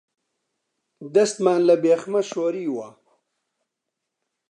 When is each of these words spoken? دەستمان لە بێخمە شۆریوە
دەستمان 1.15 1.61
لە 1.69 1.75
بێخمە 1.83 2.21
شۆریوە 2.31 2.89